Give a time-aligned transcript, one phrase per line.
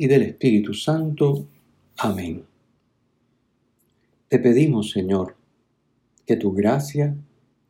[0.00, 1.44] y del Espíritu Santo.
[1.98, 2.42] Amén.
[4.28, 5.36] Te pedimos, Señor,
[6.26, 7.14] que tu gracia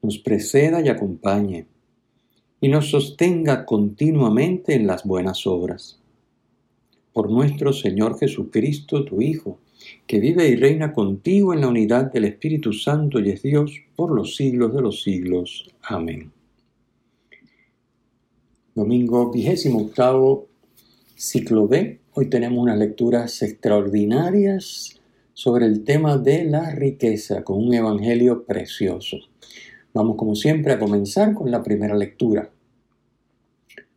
[0.00, 1.66] nos preceda y acompañe
[2.60, 5.98] y nos sostenga continuamente en las buenas obras.
[7.12, 9.58] Por nuestro Señor Jesucristo, tu Hijo,
[10.06, 14.12] que vive y reina contigo en la unidad del Espíritu Santo y es Dios por
[14.12, 15.68] los siglos de los siglos.
[15.82, 16.30] Amén.
[18.76, 20.46] Domingo vigésimo octavo,
[21.16, 25.00] ciclo B, Hoy tenemos unas lecturas extraordinarias
[25.32, 29.16] sobre el tema de la riqueza con un evangelio precioso.
[29.94, 32.50] Vamos como siempre a comenzar con la primera lectura.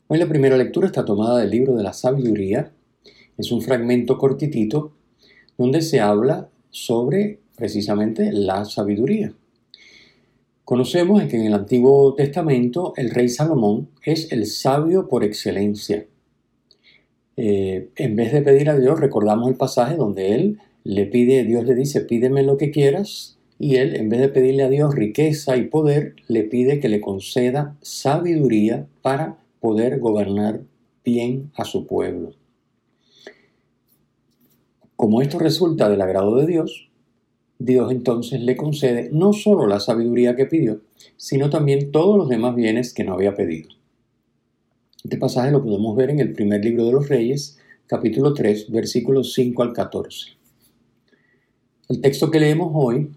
[0.08, 2.72] Hoy la primera lectura está tomada del libro de la sabiduría.
[3.38, 4.94] Es un fragmento cortitito
[5.58, 9.34] donde se habla sobre precisamente la sabiduría.
[10.64, 16.06] Conocemos que en el Antiguo Testamento el rey Salomón es el sabio por excelencia.
[17.38, 21.64] Eh, en vez de pedir a Dios, recordamos el pasaje donde él le pide, Dios
[21.66, 25.58] le dice, pídeme lo que quieras, y él, en vez de pedirle a Dios riqueza
[25.58, 30.62] y poder, le pide que le conceda sabiduría para poder gobernar
[31.06, 32.34] bien a su pueblo.
[34.96, 36.90] Como esto resulta del agrado de Dios,
[37.60, 40.82] Dios entonces le concede no solo la sabiduría que pidió,
[41.16, 43.70] sino también todos los demás bienes que no había pedido.
[45.04, 49.34] Este pasaje lo podemos ver en el primer libro de los Reyes, capítulo 3, versículos
[49.34, 50.30] 5 al 14.
[51.90, 53.10] El texto que leemos hoy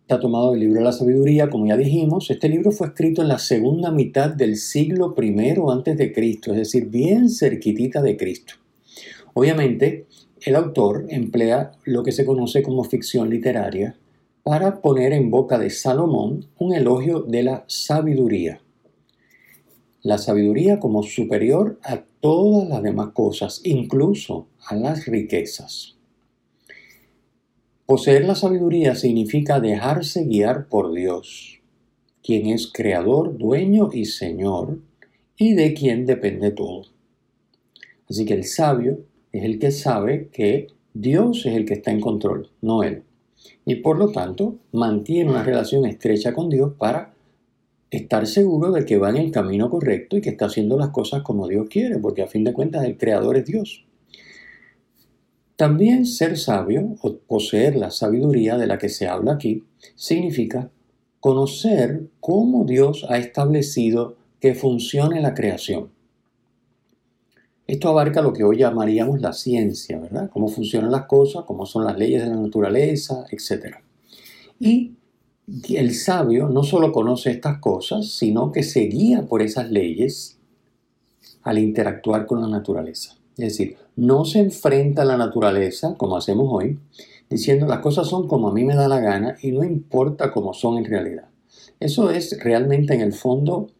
[0.00, 2.30] está tomado del libro de la sabiduría, como ya dijimos.
[2.30, 5.34] Este libro fue escrito en la segunda mitad del siglo I
[5.70, 8.54] antes de Cristo, es decir, bien cerquitita de Cristo.
[9.34, 10.06] Obviamente,
[10.40, 13.96] el autor emplea lo que se conoce como ficción literaria
[14.42, 18.62] para poner en boca de Salomón un elogio de la sabiduría
[20.02, 25.96] la sabiduría como superior a todas las demás cosas, incluso a las riquezas.
[27.86, 31.60] Poseer la sabiduría significa dejarse guiar por Dios,
[32.22, 34.78] quien es creador, dueño y señor,
[35.36, 36.86] y de quien depende todo.
[38.08, 42.00] Así que el sabio es el que sabe que Dios es el que está en
[42.00, 43.02] control, no él.
[43.64, 47.11] Y por lo tanto mantiene una relación estrecha con Dios para
[47.92, 51.22] estar seguro de que va en el camino correcto y que está haciendo las cosas
[51.22, 53.84] como Dios quiere, porque a fin de cuentas el creador es Dios.
[55.56, 59.64] También ser sabio o poseer la sabiduría de la que se habla aquí
[59.94, 60.70] significa
[61.20, 65.90] conocer cómo Dios ha establecido que funcione la creación.
[67.66, 70.30] Esto abarca lo que hoy llamaríamos la ciencia, ¿verdad?
[70.32, 73.76] Cómo funcionan las cosas, cómo son las leyes de la naturaleza, etc.
[74.58, 74.94] Y
[75.46, 80.38] el sabio no solo conoce estas cosas, sino que se guía por esas leyes
[81.42, 83.16] al interactuar con la naturaleza.
[83.36, 86.78] Es decir, no se enfrenta a la naturaleza como hacemos hoy,
[87.28, 90.54] diciendo las cosas son como a mí me da la gana y no importa cómo
[90.54, 91.28] son en realidad.
[91.80, 93.70] Eso es realmente en el fondo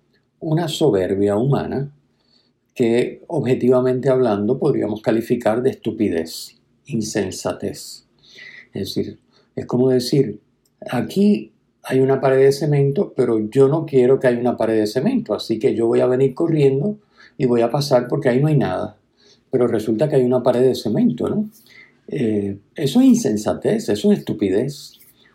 [0.40, 1.92] una soberbia humana
[2.74, 6.56] que objetivamente hablando podríamos calificar de estupidez,
[6.86, 8.06] insensatez.
[8.72, 9.20] Es decir,
[9.54, 10.40] es como decir,
[10.90, 11.52] aquí
[11.84, 15.34] hay una pared de cemento, pero yo no quiero que haya una pared de cemento,
[15.34, 16.98] así que yo voy a venir corriendo
[17.36, 18.96] y voy a pasar porque ahí no hay nada.
[19.50, 21.50] Pero resulta que hay una pared de cemento, ¿no?
[22.08, 24.92] Eh, eso es insensatez, eso es estupidez.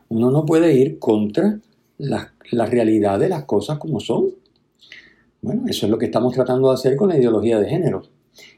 [0.10, 1.60] Uno no puede ir contra
[1.98, 4.32] la, la realidad de las cosas como son.
[5.42, 8.04] Bueno, eso es lo que estamos tratando de hacer con la ideología de género.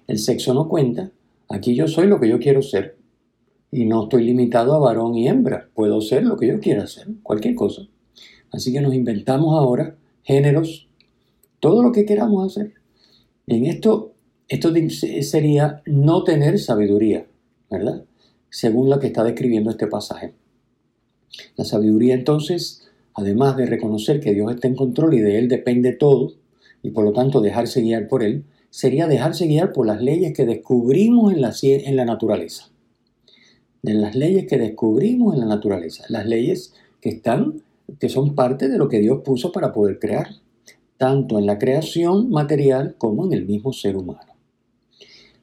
[0.08, 1.12] El sexo no cuenta,
[1.50, 2.99] aquí yo soy lo que yo quiero ser
[3.72, 5.70] y no estoy limitado a varón y hembra.
[5.74, 7.84] Puedo ser lo que yo quiera ser, cualquier cosa.
[8.52, 10.88] Así que nos inventamos ahora géneros,
[11.60, 12.74] todo lo que queramos hacer.
[13.48, 14.14] En esto,
[14.48, 14.72] esto
[15.22, 17.28] sería no tener sabiduría,
[17.70, 18.06] ¿verdad?
[18.50, 20.34] Según lo que está describiendo este pasaje.
[21.56, 25.94] La sabiduría entonces, además de reconocer que Dios está en control y de Él depende
[25.94, 26.34] todo,
[26.82, 30.46] y por lo tanto dejarse guiar por Él, sería dejarse guiar por las leyes que
[30.46, 32.70] descubrimos en la, en la naturaleza
[33.82, 37.64] de las leyes que descubrimos en la naturaleza, las leyes que están,
[38.00, 40.28] que son parte de lo que Dios puso para poder crear,
[40.98, 44.34] tanto en la creación material como en el mismo ser humano.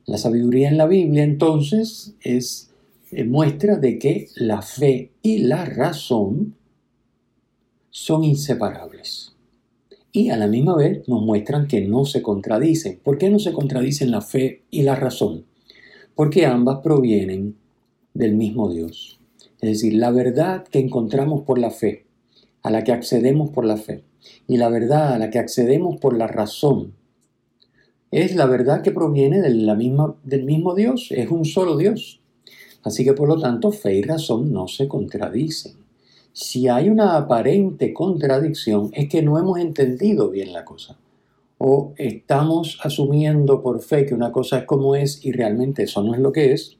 [0.04, 2.70] La sabiduría en la Biblia entonces es
[3.10, 6.54] eh, muestra de que la fe y la razón
[7.90, 9.34] son inseparables.
[10.12, 13.00] Y a la misma vez nos muestran que no se contradicen.
[13.02, 15.44] ¿Por qué no se contradicen la fe y la razón?
[16.14, 17.56] Porque ambas provienen
[18.16, 19.18] del mismo Dios.
[19.60, 22.06] Es decir, la verdad que encontramos por la fe,
[22.62, 24.04] a la que accedemos por la fe,
[24.46, 26.94] y la verdad a la que accedemos por la razón,
[28.10, 32.20] es la verdad que proviene de la misma, del mismo Dios, es un solo Dios.
[32.82, 35.72] Así que por lo tanto fe y razón no se contradicen.
[36.32, 40.96] Si hay una aparente contradicción es que no hemos entendido bien la cosa.
[41.58, 46.14] O estamos asumiendo por fe que una cosa es como es y realmente eso no
[46.14, 46.75] es lo que es.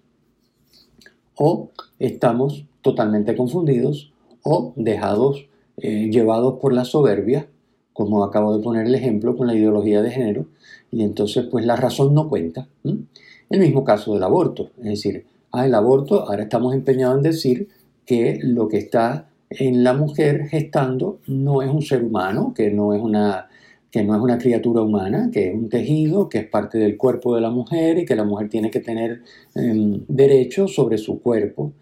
[1.37, 4.13] O estamos totalmente confundidos
[4.43, 5.47] o dejados,
[5.79, 7.49] eh, llevados por la soberbia,
[7.93, 10.47] como acabo de poner el ejemplo con la ideología de género,
[10.91, 12.69] y entonces pues la razón no cuenta.
[12.85, 15.27] El mismo caso del aborto, es decir,
[15.65, 17.69] el aborto, ahora estamos empeñados en decir
[18.05, 22.95] que lo que está en la mujer gestando no es un ser humano, que no
[22.95, 23.49] es una,
[23.97, 27.35] que no es una criatura humana, que es un tejido, que es parte del cuerpo
[27.35, 29.23] de la mujer y que la mujer tiene que tener
[29.55, 31.73] em, derecho sobre su cuerpo.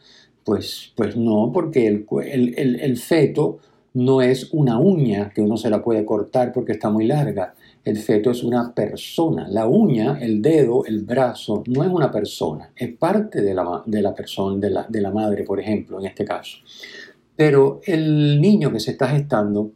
[0.45, 2.07] Pues, pues no, porque el,
[2.57, 3.59] el, el feto
[3.95, 7.53] no es una uña que uno se la puede cortar porque está muy larga.
[7.85, 9.49] El feto es una persona.
[9.49, 12.71] La uña, el dedo, el brazo, no es una persona.
[12.77, 16.07] Es parte de la, de la persona, de la, de la madre, por ejemplo, en
[16.07, 16.59] este caso.
[17.35, 19.73] Pero el niño que se está gestando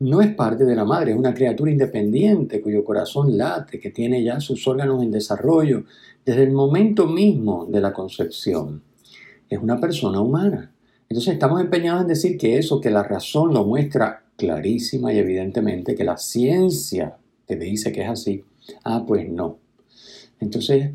[0.00, 4.24] no es parte de la madre, es una criatura independiente cuyo corazón late, que tiene
[4.24, 5.84] ya sus órganos en desarrollo
[6.24, 8.82] desde el momento mismo de la concepción.
[9.48, 10.72] Es una persona humana.
[11.08, 15.94] Entonces estamos empeñados en decir que eso, que la razón lo muestra clarísima y evidentemente,
[15.94, 17.16] que la ciencia
[17.46, 18.44] te dice que es así,
[18.84, 19.58] ah, pues no.
[20.38, 20.92] Entonces,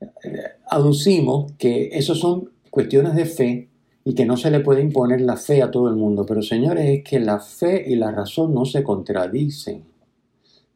[0.00, 3.68] eh, aducimos que eso son cuestiones de fe
[4.04, 6.26] y que no se le puede imponer la fe a todo el mundo.
[6.26, 9.84] Pero señores, es que la fe y la razón no se contradicen.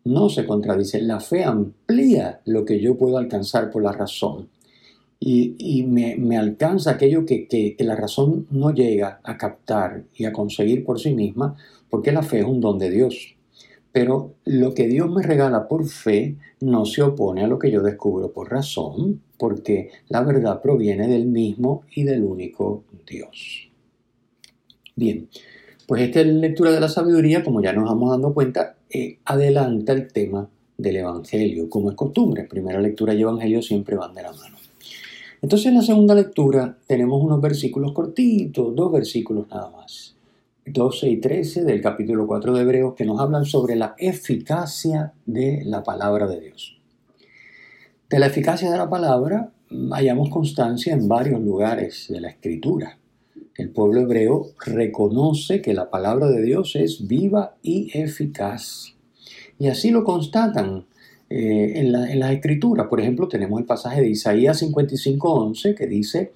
[0.04, 1.06] No se contradicen.
[1.06, 4.48] La fe amplía lo que yo puedo alcanzar por la razón
[5.20, 11.00] y, me, alcanza aquello que, la razón no llega a captar y a conseguir por
[11.00, 11.56] sí misma,
[11.90, 13.34] porque la fe es un don de Dios.
[13.92, 17.82] Pero lo que Dios me regala por fe no se opone a lo que yo
[17.82, 23.70] descubro por razón, porque la verdad proviene del mismo y del único Dios.
[24.96, 25.28] Bien,
[25.86, 30.12] pues esta lectura de la sabiduría, como ya nos vamos dando cuenta, eh, adelanta el
[30.12, 32.44] tema del Evangelio, como es costumbre.
[32.44, 34.56] Primera lectura y Evangelio siempre van de la mano.
[35.40, 40.16] Entonces en la segunda lectura tenemos unos versículos cortitos, dos versículos nada más,
[40.66, 45.62] 12 y 13 del capítulo 4 de Hebreos, que nos hablan sobre la eficacia de
[45.64, 46.77] la palabra de Dios.
[48.08, 49.52] De la eficacia de la palabra
[49.90, 52.98] hallamos constancia en varios lugares de la escritura.
[53.54, 58.94] El pueblo hebreo reconoce que la palabra de Dios es viva y eficaz.
[59.58, 60.86] Y así lo constatan
[61.28, 62.86] eh, en, la, en las escrituras.
[62.86, 66.32] Por ejemplo, tenemos el pasaje de Isaías 55:11 que dice,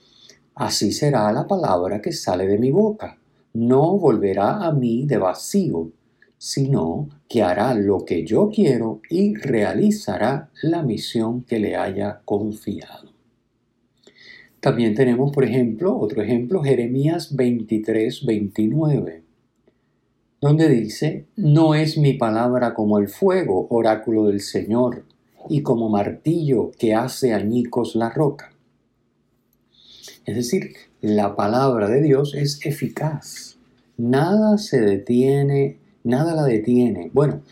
[0.54, 3.16] así será la palabra que sale de mi boca.
[3.54, 5.90] No volverá a mí de vacío,
[6.42, 13.12] sino que hará lo que yo quiero y realizará la misión que le haya confiado.
[14.58, 19.22] También tenemos, por ejemplo, otro ejemplo, Jeremías 23, 29
[20.40, 25.04] donde dice, no es mi palabra como el fuego, oráculo del Señor,
[25.48, 28.52] y como martillo que hace añicos la roca.
[30.26, 33.56] Es decir, la palabra de Dios es eficaz.
[33.96, 37.10] Nada se detiene, nada la detiene.
[37.12, 37.42] Bueno,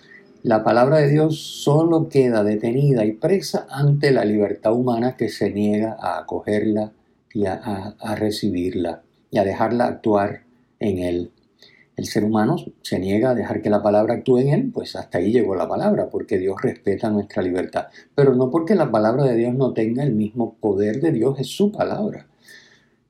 [0.42, 5.50] la palabra de Dios solo queda detenida y presa ante la libertad humana que se
[5.50, 6.92] niega a acogerla
[7.32, 10.42] y a, recibirla y a dejarla actuar
[10.78, 11.30] en él
[12.00, 15.18] el ser humano se niega a dejar que la palabra actúe en él, pues hasta
[15.18, 17.88] ahí llegó la palabra, porque Dios respeta nuestra libertad.
[18.14, 21.48] Pero no porque la palabra de Dios no tenga el mismo poder de Dios, es
[21.48, 22.26] su palabra.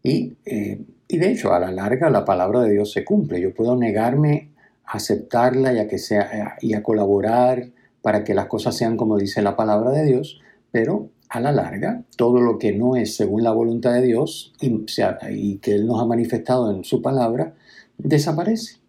[0.02, 3.40] Y, eh, y de hecho, a la larga la palabra de Dios se cumple.
[3.40, 4.49] Yo puedo negarme
[4.92, 7.70] aceptarla y a, que sea, y a colaborar
[8.02, 12.02] para que las cosas sean como dice la palabra de Dios, pero a la larga,
[12.16, 14.84] todo lo que no es según la voluntad de Dios y,
[15.30, 17.54] y que Él nos ha manifestado en su palabra,
[17.98, 18.80] desaparece.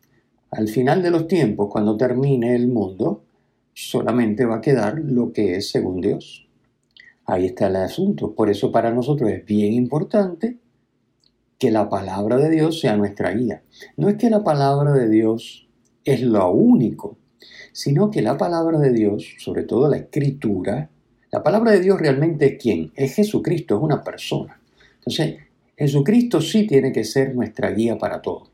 [0.49, 3.23] Al final de los tiempos, cuando termine el mundo,
[3.73, 6.47] solamente va a quedar lo que es según Dios.
[7.25, 8.33] Ahí está el asunto.
[8.33, 10.57] Por eso para nosotros es bien importante
[11.59, 13.61] que la palabra de Dios sea nuestra guía.
[13.95, 15.69] No es que la palabra de Dios
[16.03, 17.17] es lo único,
[17.71, 20.89] sino que la palabra de Dios, sobre todo la escritura,
[21.33, 22.91] La palabra de Dios realmente es quién?
[22.93, 24.59] Es Jesucristo, es una persona.
[24.97, 25.37] Entonces,
[25.77, 28.49] Jesucristo sí tiene que ser nuestra guía para todo.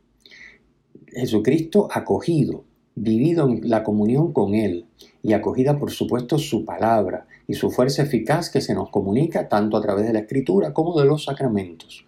[1.08, 2.62] Jesucristo acogido,
[2.94, 4.86] vivido en la comunión con Él
[5.24, 9.76] y acogida por supuesto su palabra y su fuerza eficaz que se nos comunica tanto
[9.76, 12.06] a través de la escritura como de los sacramentos.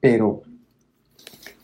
[0.00, 0.42] Pero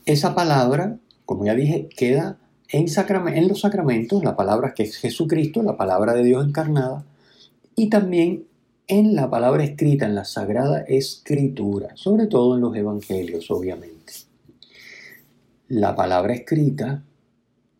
[0.06, 2.38] esa palabra, como ya dije, queda
[2.72, 7.04] en, los sacramentos, la palabra que es Jesucristo, la palabra de Dios encarnada,
[7.76, 8.46] y también
[8.88, 14.14] en la palabra escrita, en la Sagrada Escritura, sobre todo en los Evangelios, obviamente.
[15.68, 17.02] La palabra escrita,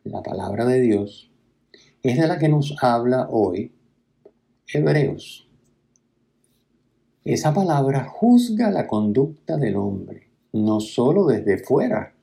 [0.05, 1.31] la palabra de Dios,
[2.03, 3.73] es de la que nos habla hoy
[4.67, 5.49] Hebreos.
[7.25, 12.15] Esa palabra juzga la conducta del hombre, no solo desde fuera,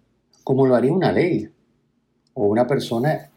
[0.44, 1.50] como lo haría una ley,
[2.40, 3.32] o una persona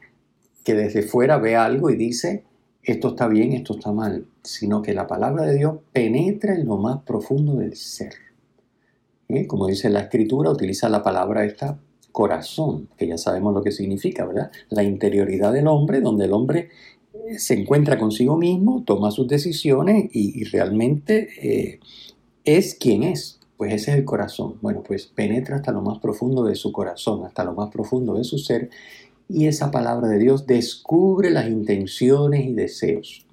[0.63, 2.45] que desde fuera ve algo y dice,
[2.85, 6.77] esto está bien, esto está mal, sino que la palabra de Dios penetra en lo
[6.77, 8.13] más profundo del ser.
[9.29, 9.49] ¿Eh?
[9.49, 11.81] Como dice la escritura, utiliza la palabra esta
[12.13, 14.53] corazón, que ya sabemos lo que significa, ¿verdad?
[14.69, 16.69] La interioridad del hombre, donde el hombre
[17.15, 21.81] eh, se encuentra consigo mismo, toma sus decisiones y, realmente eh,
[22.45, 23.41] es quien es.
[23.57, 24.57] Pues ese es el corazón.
[24.61, 28.25] Bueno, pues penetra hasta lo más profundo de su corazón, hasta lo más profundo de
[28.25, 28.71] su ser
[29.33, 33.27] y esa palabra de Dios descubre las intenciones y deseos.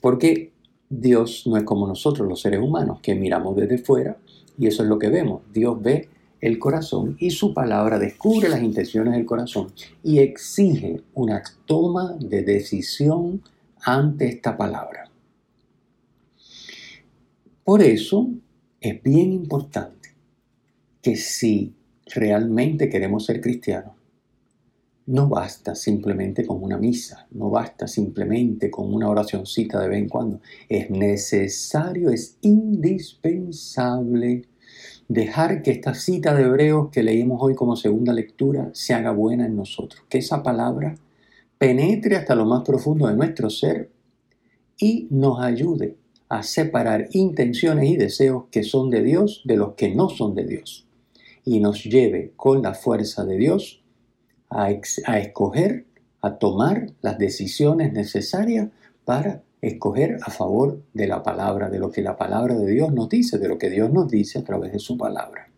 [0.00, 0.52] Porque
[0.88, 4.16] Dios no es como nosotros los seres humanos, que miramos desde fuera
[4.58, 5.42] y eso es lo que vemos.
[5.52, 6.08] Dios ve
[6.40, 9.72] el corazón y su palabra descubre las intenciones del corazón
[10.02, 13.42] y exige una toma de decisión
[13.80, 15.08] ante esta palabra.
[17.62, 18.28] Por eso
[18.82, 20.10] es bien importante
[21.00, 21.74] que si
[22.14, 23.94] realmente queremos ser cristianos,
[25.06, 30.08] no basta simplemente con una misa, no basta simplemente con una oracioncita de vez en
[30.08, 30.40] cuando.
[30.68, 34.48] Es necesario, es indispensable
[35.08, 39.46] dejar que esta cita de Hebreos que leímos hoy como segunda lectura se haga buena
[39.46, 40.96] en nosotros, que esa palabra
[41.56, 43.92] penetre hasta lo más profundo de nuestro ser
[44.76, 46.01] y nos ayude
[46.32, 50.44] a separar intenciones y deseos que son de Dios de los que no son de
[50.44, 50.86] Dios
[51.44, 53.82] y nos lleve con la fuerza de Dios
[54.48, 55.84] a, escoger,
[56.22, 58.70] a tomar las decisiones necesarias
[59.04, 63.10] para escoger a favor de la palabra, de lo que la palabra de Dios nos
[63.10, 65.50] dice, de lo que Dios nos dice a través de su palabra.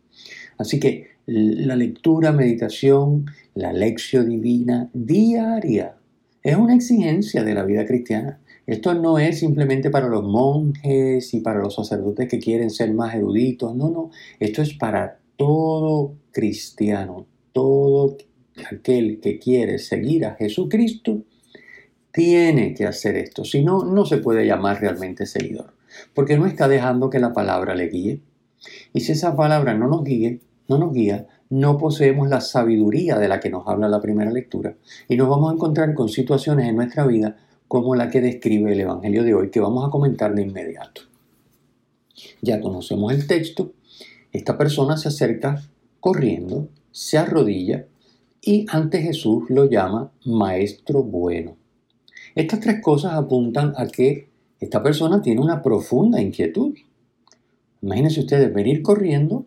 [0.59, 5.95] Así que la lectura, meditación, la lección divina diaria
[6.43, 8.41] es una exigencia de la vida cristiana.
[8.67, 13.15] Esto no es simplemente para los monjes y para los sacerdotes que quieren ser más
[13.15, 18.17] eruditos, no, no, esto es para todo cristiano, todo
[18.71, 21.23] aquel que quiere seguir a Jesucristo
[22.11, 25.75] tiene que hacer esto, si no, no se puede llamar realmente seguidor,
[26.15, 28.21] porque no está dejando que la palabra le guíe.
[28.95, 33.29] Y si esa palabra no nos guíe, no nos guía, no poseemos la sabiduría de
[33.29, 34.77] la que nos habla la primera lectura
[35.09, 37.37] y nos vamos a encontrar con situaciones en nuestra vida
[37.69, 41.03] como la que describe el Evangelio de hoy, que vamos a comentar de inmediato.
[42.43, 43.73] Ya conocemos el texto,
[44.33, 45.63] esta persona se acerca
[46.01, 47.87] corriendo, se arrodilla
[48.41, 51.57] y ante Jesús lo llama maestro bueno.
[52.35, 54.29] Estas tres cosas apuntan a que
[54.61, 56.75] esta persona tiene una profunda inquietud.
[57.81, 59.47] Imagínense ustedes venir corriendo,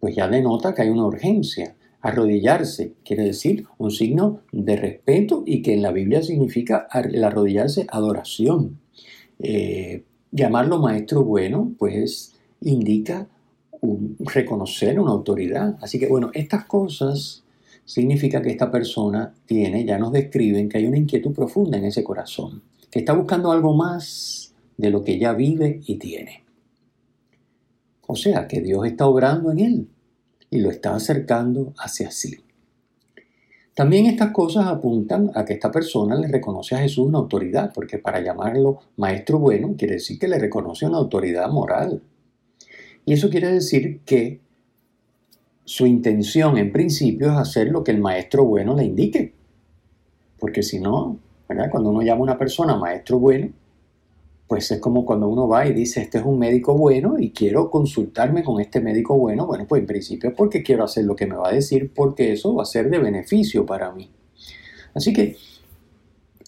[0.00, 1.76] pues ya denota que hay una urgencia.
[2.02, 7.86] Arrodillarse quiere decir un signo de respeto y que en la Biblia significa el arrodillarse
[7.88, 8.80] adoración.
[9.38, 13.28] Eh, llamarlo maestro bueno, pues indica
[14.18, 15.78] reconocer una autoridad.
[15.80, 17.44] Así que bueno, estas cosas
[17.84, 22.02] significa que esta persona tiene, ya nos describen que hay una inquietud profunda en ese
[22.02, 26.42] corazón, que está buscando algo más de lo que ya vive y tiene.
[28.08, 29.88] O sea, que Dios está obrando en él
[30.52, 32.36] y lo está acercando hacia sí.
[33.74, 37.98] También estas cosas apuntan a que esta persona le reconoce a Jesús una autoridad, porque
[37.98, 42.02] para llamarlo maestro bueno quiere decir que le reconoce una autoridad moral.
[43.06, 44.40] Y eso quiere decir que
[45.64, 49.32] su intención en principio es hacer lo que el maestro bueno le indique.
[50.38, 51.18] Porque si no,
[51.70, 53.48] cuando uno llama a una persona maestro bueno,
[54.52, 57.70] pues es como cuando uno va y dice, este es un médico bueno y quiero
[57.70, 59.46] consultarme con este médico bueno.
[59.46, 62.54] Bueno, pues en principio porque quiero hacer lo que me va a decir, porque eso
[62.54, 64.10] va a ser de beneficio para mí.
[64.92, 65.38] Así que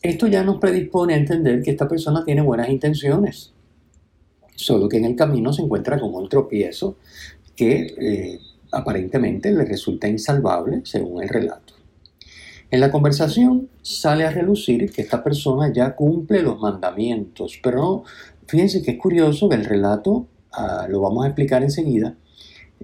[0.02, 3.54] esto ya nos predispone a entender que esta persona tiene buenas intenciones,
[4.54, 6.96] solo que en el camino se encuentra con un tropiezo
[7.56, 7.87] que...
[7.99, 8.38] Eh,
[8.70, 11.63] aparentemente le resulta insalvable según el relato.
[12.74, 18.02] En la conversación sale a relucir que esta persona ya cumple los mandamientos, pero no,
[18.48, 22.16] fíjense que es curioso que el relato, ah, lo vamos a explicar enseguida,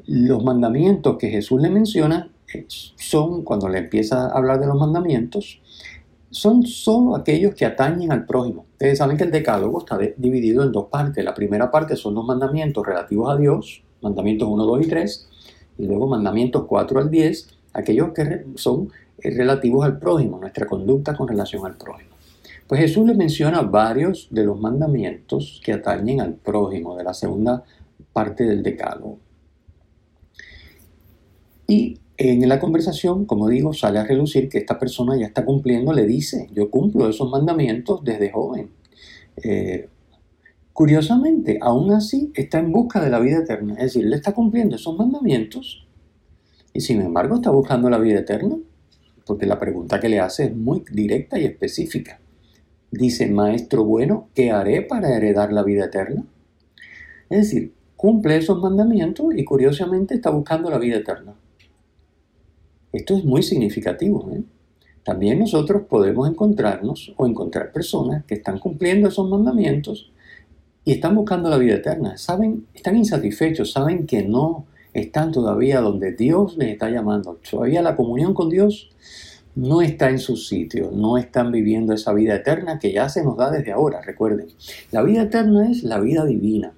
[0.07, 4.79] los mandamientos que Jesús le menciona eh, son, cuando le empieza a hablar de los
[4.79, 5.61] mandamientos,
[6.31, 8.67] son solo aquellos que atañen al prójimo.
[8.75, 11.25] Ustedes saben que el decálogo está dividido en dos partes.
[11.25, 15.29] La primera parte son los mandamientos relativos a Dios, mandamientos 1, 2 y 3,
[15.79, 18.91] y luego mandamientos 4 al 10, aquellos que son
[19.23, 22.11] relativos al prójimo, nuestra conducta con relación al prójimo.
[22.67, 27.65] Pues Jesús le menciona varios de los mandamientos que atañen al prójimo, de la segunda
[28.13, 29.19] parte del decálogo.
[31.67, 35.93] Y en la conversación, como digo, sale a relucir que esta persona ya está cumpliendo,
[35.93, 38.71] le dice, yo cumplo esos mandamientos desde joven.
[39.43, 39.89] Eh,
[40.73, 44.77] curiosamente, aún así está en busca de la vida eterna, es decir, le está cumpliendo
[44.77, 45.87] esos mandamientos
[46.73, 48.57] y sin embargo está buscando la vida eterna,
[49.27, 52.21] porque la pregunta que le hace es muy directa y específica.
[52.91, 56.25] Dice, maestro bueno, ¿qué haré para heredar la vida eterna?
[57.29, 61.35] Es decir, cumple esos mandamientos y curiosamente está buscando la vida eterna.
[62.93, 64.31] Esto es muy significativo.
[64.33, 64.43] ¿eh?
[65.05, 70.11] También nosotros podemos encontrarnos o encontrar personas que están cumpliendo esos mandamientos
[70.85, 72.17] y están buscando la vida eterna.
[72.17, 77.39] Saben, están insatisfechos, saben que no están todavía donde Dios les está llamando.
[77.49, 78.91] Todavía la comunión con Dios
[79.55, 83.37] no está en su sitio, no están viviendo esa vida eterna que ya se nos
[83.37, 84.49] da desde ahora, recuerden.
[84.93, 86.73] La vida eterna es la vida divina,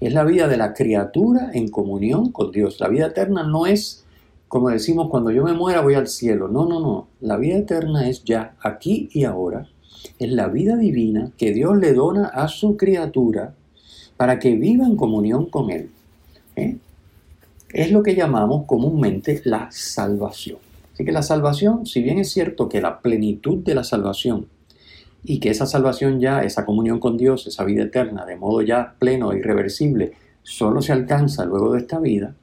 [0.00, 2.80] es la vida de la criatura en comunión con Dios.
[2.80, 4.04] La vida eterna no es
[4.50, 6.48] como decimos, cuando yo me muera voy al cielo.
[6.48, 7.06] No, no, no.
[7.20, 9.68] La vida eterna es ya, aquí y ahora.
[10.18, 13.54] Es la vida divina que Dios le dona a su criatura
[14.16, 15.92] para que viva en comunión con Él.
[16.56, 16.78] ¿eh?
[17.72, 20.58] Es lo que llamamos comúnmente la salvación.
[20.92, 24.46] Así que la salvación, si bien es cierto que la plenitud de la salvación
[25.24, 28.94] y que esa salvación ya, esa comunión con Dios, esa vida eterna, de modo ya
[28.98, 32.34] pleno e irreversible, solo se alcanza luego de esta vida,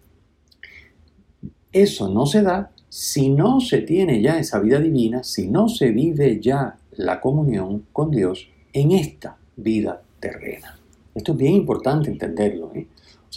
[1.71, 5.91] eso no se da si no se tiene ya esa vida divina, si no se
[5.91, 10.80] vive ya la comunión con Dios en esta vida terrena.
[11.13, 12.71] Esto es bien importante entenderlo.
[12.73, 12.88] ¿eh?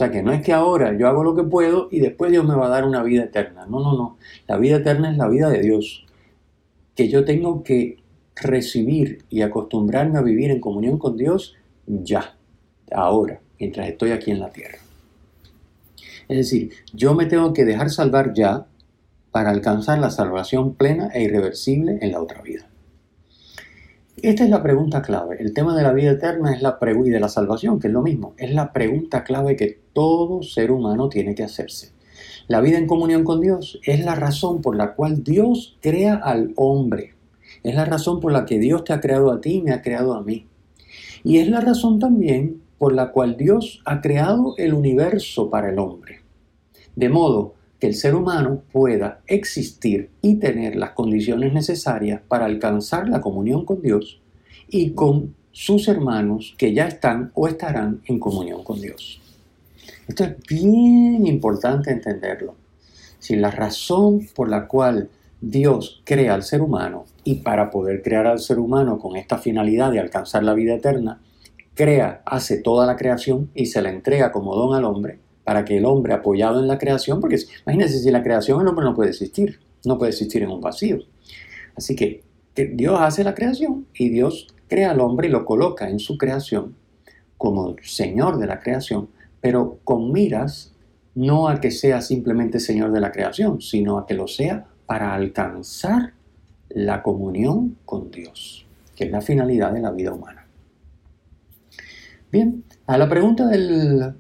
[0.00, 2.54] Sea que no es que ahora yo hago lo que puedo y después Dios me
[2.54, 3.66] va a dar una vida eterna.
[3.66, 4.16] No, no, no.
[4.48, 6.06] La vida eterna es la vida de Dios.
[6.94, 7.98] Que yo tengo que
[8.34, 11.54] recibir y acostumbrarme a vivir en comunión con Dios
[11.86, 12.34] ya,
[12.90, 14.78] ahora, mientras estoy aquí en la tierra.
[16.28, 18.68] Es decir, yo me tengo que dejar salvar ya
[19.32, 22.69] para alcanzar la salvación plena e irreversible en la otra vida.
[24.22, 25.36] Esta es la pregunta clave.
[25.40, 28.02] El tema de la vida eterna es la y de la salvación, que es lo
[28.02, 28.34] mismo.
[28.36, 31.92] Es la pregunta clave que todo ser humano tiene que hacerse.
[32.46, 36.52] La vida en comunión con Dios es la razón por la cual Dios crea al
[36.56, 37.14] hombre.
[37.62, 39.82] Es la razón por la que Dios te ha creado a ti y me ha
[39.82, 40.46] creado a mí.
[41.24, 45.78] Y es la razón también por la cual Dios ha creado el universo para el
[45.78, 46.20] hombre
[46.96, 53.08] de modo que el ser humano pueda existir y tener las condiciones necesarias para alcanzar
[53.08, 54.20] la comunión con Dios
[54.68, 59.20] y con sus hermanos que ya están o estarán en comunión con Dios.
[60.06, 62.54] Esto es bien importante entenderlo.
[63.18, 65.08] Si la razón por la cual
[65.40, 69.90] Dios crea al ser humano y para poder crear al ser humano con esta finalidad
[69.90, 71.20] de alcanzar la vida eterna,
[71.74, 75.18] crea, hace toda la creación y se la entrega como don al hombre,
[75.50, 77.36] para que el hombre apoyado en la creación, porque
[77.66, 81.00] imagínense si la creación el hombre no puede existir, no puede existir en un vacío.
[81.74, 82.22] Así que,
[82.54, 86.76] Dios hace la creación y Dios crea al hombre y lo coloca en su creación
[87.36, 89.08] como Señor de la creación,
[89.40, 90.72] pero con miras
[91.16, 95.14] no a que sea simplemente Señor de la creación, sino a que lo sea para
[95.14, 96.12] alcanzar
[96.68, 100.46] la comunión con Dios, que es la finalidad de la vida humana.
[102.30, 104.14] Bien, a la pregunta de,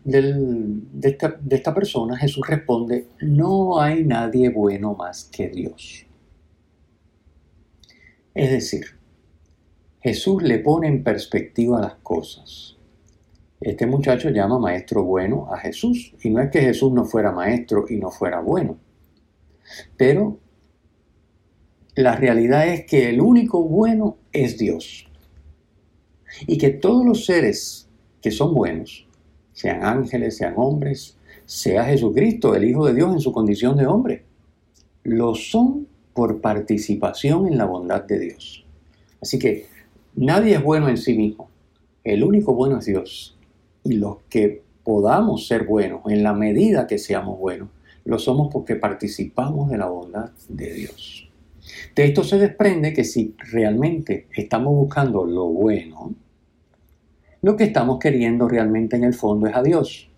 [1.02, 6.06] esta, de esta persona, Jesús responde, no hay nadie bueno más que Dios.
[8.32, 8.84] Es decir,
[10.00, 12.76] Jesús le pone en perspectiva las cosas.
[13.60, 16.14] Este muchacho llama maestro bueno a Jesús.
[16.22, 18.78] Y no es que Jesús no fuera maestro y no fuera bueno.
[19.96, 20.38] Pero
[21.96, 25.08] la realidad es que el único bueno es Dios.
[26.46, 27.89] Y que todos los seres
[28.20, 29.06] que son buenos,
[29.52, 34.24] sean ángeles, sean hombres, sea Jesucristo, el Hijo de Dios en su condición de hombre.
[35.02, 38.64] Lo son por participación en la bondad de Dios.
[39.20, 39.66] Así que
[40.14, 41.48] nadie es bueno en sí mismo.
[42.04, 43.38] El único bueno es Dios.
[43.84, 47.68] Y los que podamos ser buenos, en la medida que seamos buenos,
[48.04, 51.28] lo somos porque participamos de la bondad de Dios.
[51.94, 56.14] De esto se desprende que si realmente estamos buscando lo bueno,
[57.42, 60.08] lo que estamos queriendo realmente en el fondo es a Dios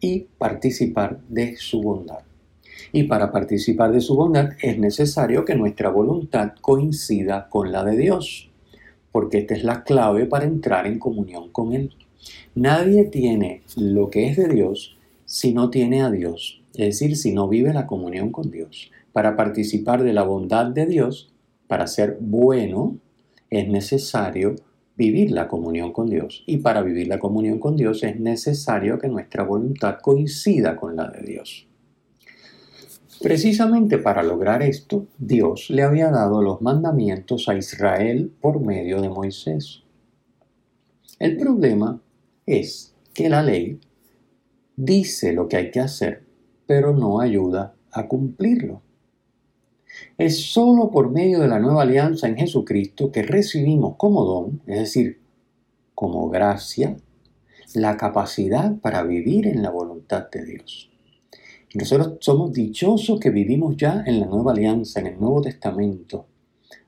[0.00, 2.20] y participar de su bondad.
[2.92, 7.96] Y para participar de su bondad es necesario que nuestra voluntad coincida con la de
[7.96, 8.50] Dios,
[9.12, 11.94] porque esta es la clave para entrar en comunión con Él.
[12.54, 17.32] Nadie tiene lo que es de Dios si no tiene a Dios, es decir, si
[17.32, 18.90] no vive la comunión con Dios.
[19.12, 21.32] Para participar de la bondad de Dios,
[21.68, 22.96] para ser bueno,
[23.50, 24.56] es necesario
[25.00, 26.44] vivir la comunión con Dios.
[26.46, 31.08] Y para vivir la comunión con Dios es necesario que nuestra voluntad coincida con la
[31.08, 31.66] de Dios.
[33.22, 39.08] Precisamente para lograr esto, Dios le había dado los mandamientos a Israel por medio de
[39.08, 39.84] Moisés.
[41.18, 41.98] El problema
[42.44, 43.80] es que la ley
[44.76, 46.24] dice lo que hay que hacer,
[46.66, 48.82] pero no ayuda a cumplirlo.
[50.18, 54.78] Es sólo por medio de la nueva alianza en Jesucristo que recibimos como don, es
[54.78, 55.20] decir,
[55.94, 56.96] como gracia,
[57.74, 60.90] la capacidad para vivir en la voluntad de Dios.
[61.74, 66.26] nosotros somos dichosos que vivimos ya en la nueva alianza, en el Nuevo Testamento.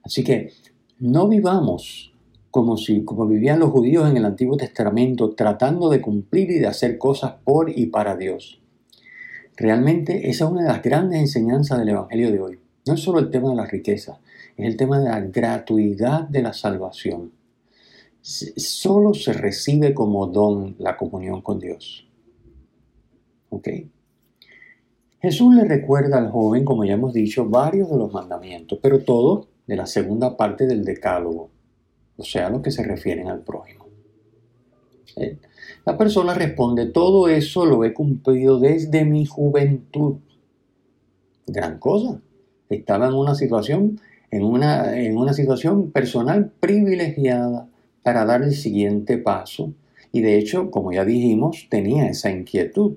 [0.03, 0.53] Así que
[0.99, 2.13] no vivamos
[2.51, 6.67] como, si, como vivían los judíos en el Antiguo Testamento, tratando de cumplir y de
[6.67, 8.61] hacer cosas por y para Dios.
[9.57, 12.62] Realmente esa es una de las grandes enseñanzas del Evangelio de hoy.
[12.85, 14.19] No es solo el tema de la riqueza,
[14.57, 17.33] es el tema de la gratuidad de la salvación.
[18.21, 22.09] Solo se recibe como don la comunión con Dios.
[23.51, 23.69] ¿Ok?
[25.21, 29.47] Jesús le recuerda al joven, como ya hemos dicho, varios de los mandamientos, pero todo
[29.67, 31.51] de la segunda parte del decálogo,
[32.17, 33.87] o sea, lo que se refieren al prójimo.
[35.85, 40.17] La persona responde, todo eso lo he cumplido desde mi juventud.
[41.47, 42.21] Gran cosa
[42.77, 47.69] estaba en una situación, en una, en una situación personal privilegiada
[48.03, 49.73] para dar el siguiente paso.
[50.13, 52.97] Y de hecho, como ya dijimos, tenía esa inquietud.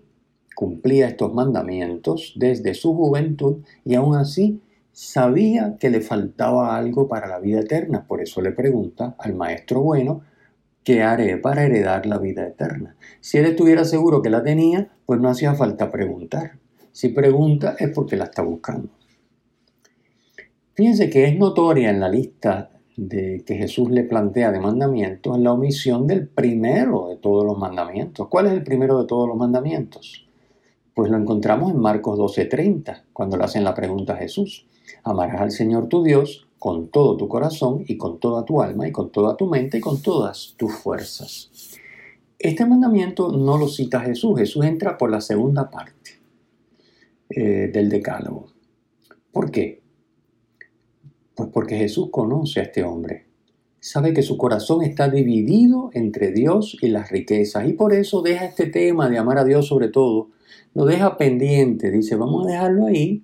[0.55, 4.61] Cumplía estos mandamientos desde su juventud y aún así
[4.93, 8.05] sabía que le faltaba algo para la vida eterna.
[8.07, 10.21] Por eso le pregunta al maestro bueno,
[10.85, 12.95] ¿qué haré para heredar la vida eterna?
[13.19, 16.53] Si él estuviera seguro que la tenía, pues no hacía falta preguntar.
[16.93, 18.87] Si pregunta es porque la está buscando.
[20.75, 25.53] Fíjense que es notoria en la lista de que Jesús le plantea de mandamientos la
[25.53, 28.27] omisión del primero de todos los mandamientos.
[28.27, 30.27] ¿Cuál es el primero de todos los mandamientos?
[30.93, 34.67] Pues lo encontramos en Marcos 12:30, cuando le hacen la pregunta a Jesús.
[35.03, 38.91] Amarás al Señor tu Dios con todo tu corazón y con toda tu alma y
[38.91, 41.51] con toda tu mente y con todas tus fuerzas.
[42.37, 46.11] Este mandamiento no lo cita Jesús, Jesús entra por la segunda parte
[47.29, 48.47] eh, del decálogo.
[49.31, 49.84] ¿Por qué?
[51.35, 53.25] Pues porque Jesús conoce a este hombre.
[53.79, 58.45] Sabe que su corazón está dividido entre Dios y las riquezas y por eso deja
[58.45, 60.29] este tema de amar a Dios sobre todo,
[60.73, 63.23] lo deja pendiente, dice, vamos a dejarlo ahí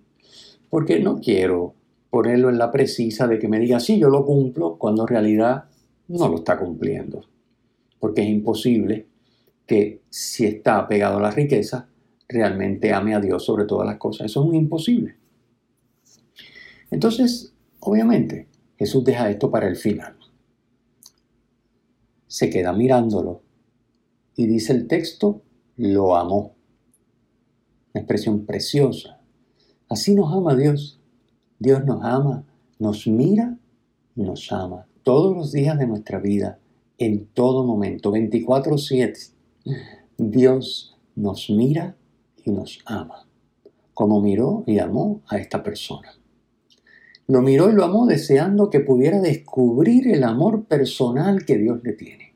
[0.69, 1.73] porque no quiero
[2.09, 5.65] ponerlo en la precisa de que me diga, sí, yo lo cumplo, cuando en realidad
[6.07, 7.25] no lo está cumpliendo.
[7.99, 9.07] Porque es imposible
[9.65, 11.87] que si está apegado a la riqueza,
[12.27, 14.25] realmente ame a Dios sobre todas las cosas.
[14.25, 15.15] Eso es un imposible.
[16.89, 17.50] Entonces,
[17.81, 20.15] Obviamente, Jesús deja esto para el final.
[22.27, 23.41] Se queda mirándolo
[24.35, 25.41] y dice el texto,
[25.77, 26.55] lo amó.
[27.93, 29.19] Una expresión preciosa.
[29.89, 30.99] Así nos ama Dios.
[31.59, 32.45] Dios nos ama,
[32.79, 33.57] nos mira
[34.15, 36.59] y nos ama todos los días de nuestra vida,
[36.97, 39.33] en todo momento, 24/7.
[40.17, 41.97] Dios nos mira
[42.45, 43.27] y nos ama,
[43.93, 46.20] como miró y amó a esta persona.
[47.31, 51.93] Lo miró y lo amó deseando que pudiera descubrir el amor personal que Dios le
[51.93, 52.33] tiene.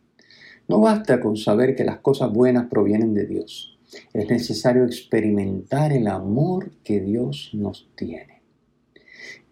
[0.69, 3.77] No basta con saber que las cosas buenas provienen de Dios.
[4.13, 8.41] Es necesario experimentar el amor que Dios nos tiene.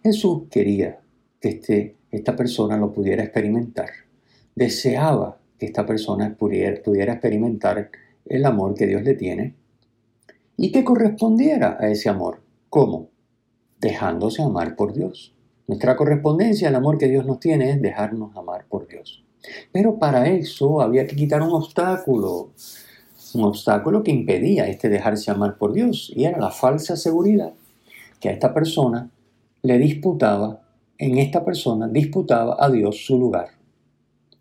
[0.01, 1.01] Jesús quería
[1.41, 3.89] que este, esta persona lo pudiera experimentar.
[4.55, 7.91] Deseaba que esta persona pudiera, pudiera experimentar
[8.27, 9.55] el amor que Dios le tiene
[10.55, 12.39] y que correspondiera a ese amor.
[12.69, 13.12] ¿Cómo?
[13.83, 15.33] Dejándose amar por Dios.
[15.67, 19.25] Nuestra correspondencia al amor que Dios nos tiene es dejarnos amar por Dios.
[19.73, 22.51] Pero para eso había que quitar un obstáculo,
[23.33, 27.51] un obstáculo que impedía este dejarse amar por Dios, y era la falsa seguridad
[28.21, 29.09] que a esta persona
[29.63, 30.61] le disputaba,
[30.97, 33.49] en esta persona disputaba a Dios su lugar,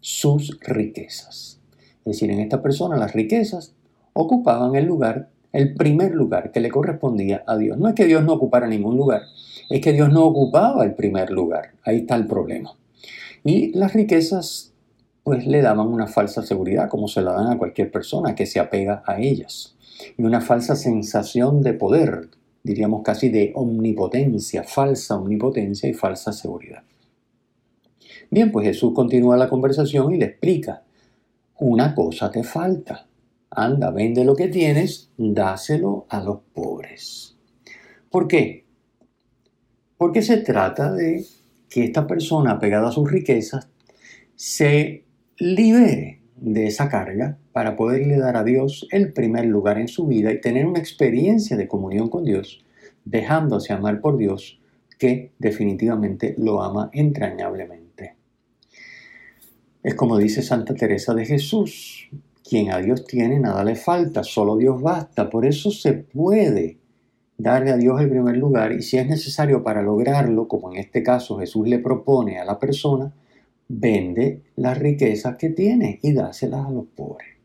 [0.00, 1.58] sus riquezas.
[1.98, 3.74] Es decir, en esta persona las riquezas
[4.12, 7.78] ocupaban el lugar, el primer lugar que le correspondía a Dios.
[7.78, 9.22] No es que Dios no ocupara ningún lugar,
[9.68, 11.72] es que Dios no ocupaba el primer lugar.
[11.84, 12.74] Ahí está el problema.
[13.44, 14.72] Y las riquezas
[15.24, 18.58] pues le daban una falsa seguridad, como se la dan a cualquier persona que se
[18.58, 19.76] apega a ellas.
[20.16, 22.28] Y una falsa sensación de poder,
[22.64, 26.82] diríamos casi de omnipotencia, falsa omnipotencia y falsa seguridad.
[28.30, 30.82] Bien, pues Jesús continúa la conversación y le explica,
[31.58, 33.06] una cosa te falta.
[33.54, 37.36] Anda, vende lo que tienes, dáselo a los pobres.
[38.10, 38.64] ¿Por qué?
[39.98, 41.24] Porque se trata de
[41.68, 43.68] que esta persona pegada a sus riquezas
[44.36, 45.04] se
[45.38, 50.32] libere de esa carga para poderle dar a Dios el primer lugar en su vida
[50.32, 52.64] y tener una experiencia de comunión con Dios,
[53.04, 54.60] dejándose amar por Dios,
[54.98, 58.16] que definitivamente lo ama entrañablemente.
[59.82, 62.08] Es como dice Santa Teresa de Jesús,
[62.52, 66.76] quien a Dios tiene nada le falta, solo Dios basta, por eso se puede
[67.38, 71.02] darle a Dios el primer lugar y si es necesario para lograrlo, como en este
[71.02, 73.14] caso Jesús le propone a la persona,
[73.68, 77.38] vende las riquezas que tiene y dáselas a los pobres.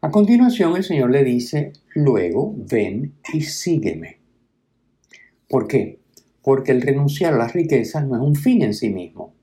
[0.00, 4.16] A continuación el Señor le dice, luego ven y sígueme.
[5.46, 6.00] ¿Por qué?
[6.42, 9.34] Porque el renunciar a las riquezas no es un fin en sí mismo,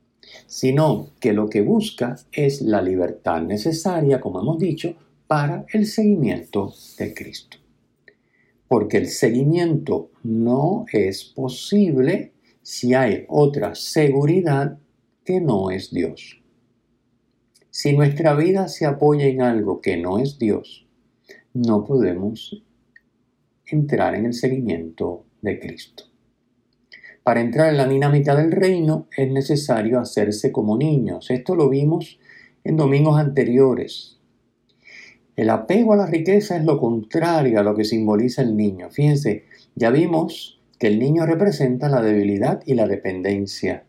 [0.48, 4.96] sino que lo que busca es la libertad necesaria, como hemos dicho,
[5.28, 7.58] para el seguimiento de Cristo.
[8.67, 14.78] Porque el seguimiento no es posible si hay otra seguridad
[15.24, 16.41] que no es Dios.
[17.70, 20.86] Si nuestra vida se apoya en algo que no es Dios,
[21.54, 22.62] no podemos
[23.65, 26.11] entrar en el seguimiento de Cristo.
[27.23, 31.29] Para entrar en la dinámica del reino es necesario hacerse como niños.
[31.29, 32.19] Esto lo vimos
[32.63, 34.17] en domingos anteriores.
[35.36, 38.89] El apego a la riqueza es lo contrario a lo que simboliza el niño.
[38.89, 43.86] Fíjense, ya vimos que el niño representa la debilidad y la dependencia.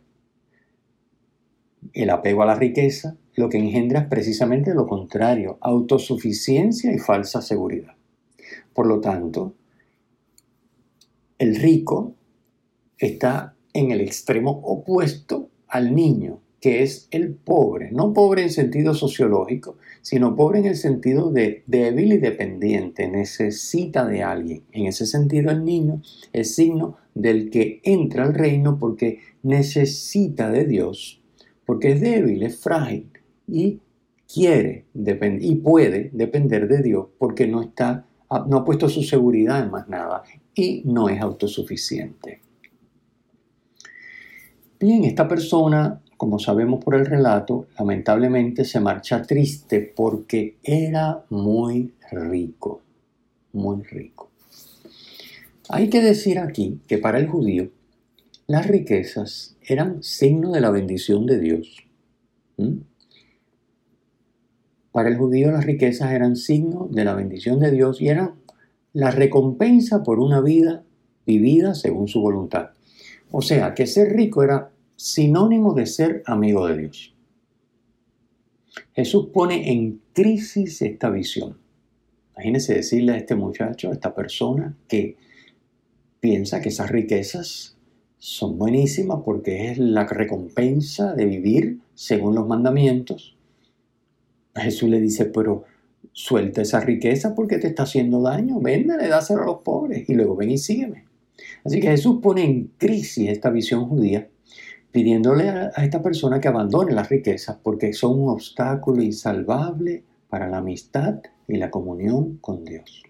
[1.95, 7.40] El apego a la riqueza lo que engendra es precisamente lo contrario, autosuficiencia y falsa
[7.40, 7.95] seguridad.
[8.75, 9.55] Por lo tanto,
[11.38, 12.14] el rico
[13.07, 18.95] está en el extremo opuesto al niño, que es el pobre, no pobre en sentido
[18.95, 24.62] sociológico, sino pobre en el sentido de débil y dependiente, necesita de alguien.
[24.71, 30.65] En ese sentido, el niño es signo del que entra al reino porque necesita de
[30.65, 31.21] Dios,
[31.67, 33.09] porque es débil, es frágil
[33.49, 33.81] y
[34.33, 38.07] quiere y puede depender de Dios porque no está
[38.47, 40.23] no ha puesto su seguridad en más nada
[40.55, 42.41] y no es autosuficiente.
[44.83, 51.95] Bien, esta persona como sabemos por el relato, lamentablemente se marcha triste porque era muy
[52.12, 52.81] rico,
[53.53, 54.31] muy rico.
[55.68, 57.71] Hay que decir aquí que para el judío
[58.47, 61.77] las riquezas eran signo de la bendición de Dios.
[64.92, 68.35] Para el judío las riquezas eran signo de la bendición de Dios y eran
[68.92, 70.85] la recompensa por una vida
[71.27, 72.71] vivida según su voluntad.
[73.33, 74.72] O sea, que ser rico era
[75.03, 77.12] sinónimo de ser amigo de Dios.
[78.95, 81.59] Jesús pone en crisis esta visión.
[82.35, 85.17] Imagínese decirle a este muchacho, a esta persona, que
[86.21, 87.77] piensa que esas riquezas
[88.19, 93.37] son buenísimas porque es la recompensa de vivir según los mandamientos.
[94.55, 95.65] Jesús le dice, pero
[96.12, 100.37] suelta esa riqueza porque te está haciendo daño, véndale, dáselo a los pobres y luego
[100.37, 101.07] ven y sígueme.
[101.65, 104.29] Así que Jesús pone en crisis esta visión judía
[104.93, 110.59] pidiéndole a, esta persona que abandone las riquezas porque son un obstáculo insalvable para la
[110.59, 113.03] amistad y la comunión con Dios.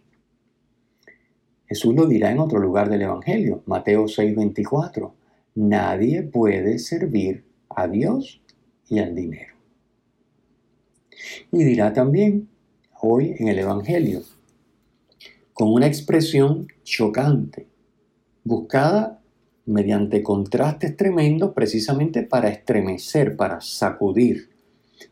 [1.66, 5.12] Jesús lo dirá en otro lugar del Evangelio, Mateo 6:24.
[5.54, 8.40] Nadie puede servir a Dios
[8.88, 9.54] y al dinero.
[11.50, 12.48] Y dirá también
[13.00, 14.22] hoy en el Evangelio,
[15.52, 17.66] con una expresión chocante,
[18.44, 19.21] buscada
[19.66, 24.50] mediante contrastes tremendos precisamente para estremecer, para sacudir.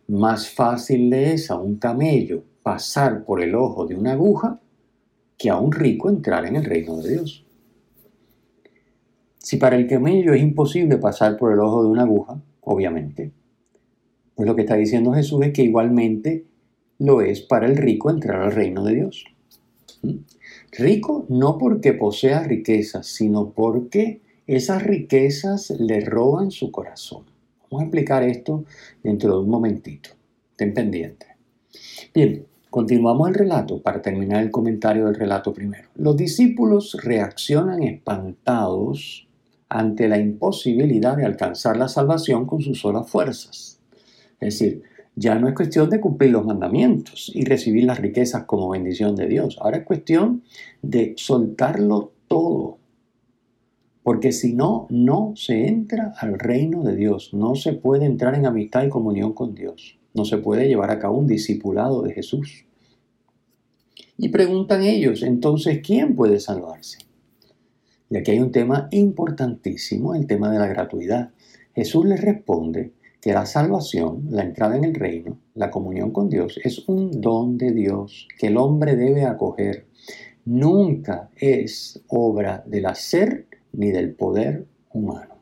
[0.09, 4.61] Más fácil le es a un camello pasar por el ojo de una aguja
[5.39, 7.45] que a un rico entrar en el reino de Dios.
[9.39, 13.33] Si para el camello es imposible pasar por el ojo de una aguja, obviamente,
[14.35, 16.45] pues lo que está diciendo Jesús es que igualmente
[16.99, 19.25] lo es para el rico entrar al reino de Dios.
[20.03, 20.17] ¿Mm?
[20.73, 24.21] Rico no porque posea riquezas, sino porque
[24.57, 27.25] esas riquezas le roban su corazón.
[27.71, 28.65] Vamos a explicar esto
[29.03, 30.11] dentro de un momentito.
[30.53, 31.29] Estén pendientes.
[32.13, 35.89] Bien, Continuamos el relato para terminar el comentario del relato primero.
[35.97, 39.27] Los discípulos reaccionan espantados
[39.69, 43.81] ante la imposibilidad de alcanzar la salvación con sus solas fuerzas.
[44.39, 44.85] Es decir,
[45.17, 49.27] ya no es cuestión de cumplir los mandamientos y recibir las riquezas como bendición de
[49.27, 49.59] Dios.
[49.61, 50.45] Ahora es cuestión
[50.81, 52.79] de soltarlo todo.
[54.03, 57.35] Porque si no, no se entra al reino de Dios.
[57.35, 59.99] No se puede entrar en amistad y comunión con Dios.
[60.15, 62.65] No se puede llevar a cabo un discipulado de Jesús.
[64.17, 66.99] Y preguntan ellos, entonces, ¿quién puede salvarse?
[68.11, 71.31] Y aquí hay un tema importantísimo, el tema de la gratuidad.
[71.75, 76.59] Jesús les responde que la salvación, la entrada en el reino, la comunión con Dios,
[76.65, 79.87] es un don de Dios que el hombre debe acoger.
[80.45, 85.37] Nunca es obra del hacer ni del poder humano.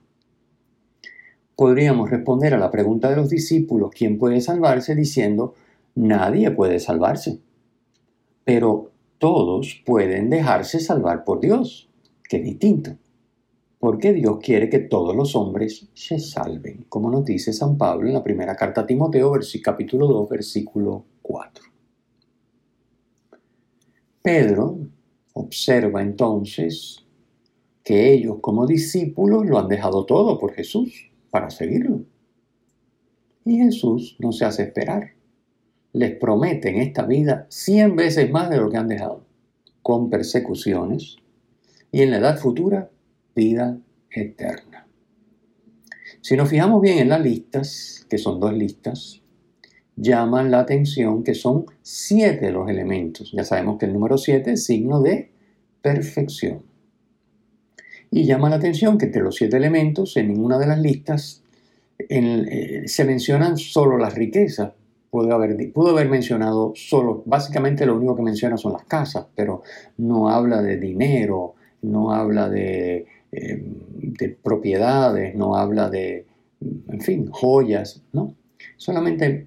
[1.56, 4.94] Podríamos responder a la pregunta de los discípulos, ¿quién puede salvarse?
[4.94, 5.54] diciendo,
[5.94, 7.40] nadie puede salvarse.
[8.44, 11.90] Pero todos pueden dejarse salvar por Dios,
[12.28, 12.96] que es distinto
[13.78, 18.14] porque Dios quiere que todos los hombres se salven, como nos dice San Pablo en
[18.14, 21.64] la primera carta a Timoteo, capítulo 2, versículo 4.
[24.20, 24.78] Pedro
[25.34, 27.04] observa entonces
[27.88, 32.04] que ellos como discípulos lo han dejado todo por Jesús para seguirlo.
[33.46, 35.14] Y Jesús no se hace esperar.
[35.94, 39.24] Les promete en esta vida cien veces más de lo que han dejado,
[39.80, 41.16] con persecuciones,
[41.90, 42.90] y en la edad futura
[43.34, 44.86] vida eterna.
[46.20, 49.22] Si nos fijamos bien en las listas, que son dos listas,
[49.96, 53.32] llaman la atención que son siete los elementos.
[53.32, 55.32] Ya sabemos que el número siete es signo de
[55.80, 56.67] perfección.
[58.10, 61.42] Y llama la atención que entre los siete elementos, en ninguna de las listas
[61.98, 64.72] eh, se mencionan solo las riquezas.
[65.10, 69.62] Pudo haber, pudo haber mencionado solo, básicamente lo único que menciona son las casas, pero
[69.96, 76.26] no habla de dinero, no habla de de propiedades, no habla de,
[76.60, 78.34] en fin, joyas, ¿no?
[78.76, 79.46] Solamente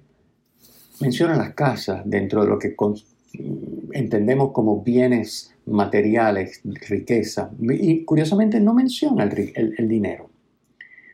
[1.00, 2.76] menciona las casas dentro de lo que
[3.92, 10.30] entendemos como bienes materiales, riqueza, y curiosamente no menciona el, dinero.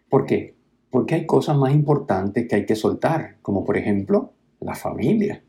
[0.09, 0.55] ¿Por qué?
[0.91, 5.43] Porque hay cosas más importantes que hay que soltar, como por ejemplo la familia.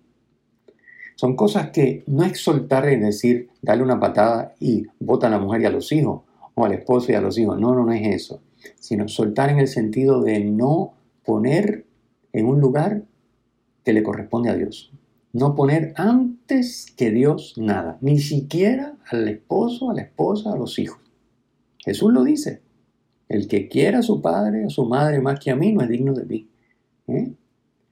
[1.16, 5.40] Son cosas que no es soltar es decir, darle una patada y bota a la
[5.40, 6.22] mujer y a los hijos,
[6.66, 7.60] al esposo y a los hijos.
[7.60, 8.42] No, no, no es eso.
[8.76, 10.94] Sino soltar en el sentido de no
[11.26, 11.86] poner
[12.34, 13.04] en un lugar
[13.84, 14.92] que le corresponde a Dios.
[15.32, 20.80] No poner antes que Dios nada, ni siquiera al esposo, a la esposa, a los
[20.80, 21.00] hijos.
[21.80, 22.62] Jesús lo dice.
[23.28, 25.90] El que quiera a su padre, a su madre más que a mí, no es
[25.90, 26.50] digno de mí.
[27.08, 27.32] ¿Eh?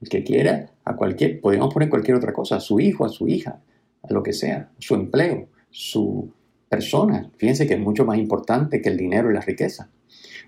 [0.01, 3.27] El que quiera a cualquier, podemos poner cualquier otra cosa, a su hijo, a su
[3.27, 3.61] hija,
[4.01, 6.31] a lo que sea, su empleo, su
[6.69, 7.27] personas.
[7.37, 9.89] Fíjense que es mucho más importante que el dinero y la riqueza.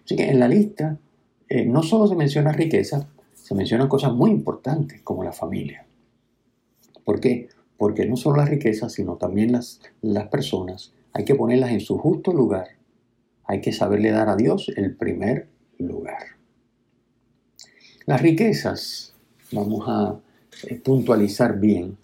[0.03, 0.97] Así que en la lista
[1.47, 5.85] eh, no solo se menciona riqueza, se mencionan cosas muy importantes como la familia.
[7.09, 7.49] ¿Por qué?
[7.75, 11.97] Porque no solo la riqueza, sino también las, las personas, hay que ponerlas en su
[11.97, 12.67] justo lugar.
[13.45, 15.47] Hay que saberle dar a Dios el primer
[15.79, 16.21] lugar.
[18.05, 19.15] Las riquezas,
[19.51, 20.19] vamos a
[20.67, 21.97] eh, puntualizar bien,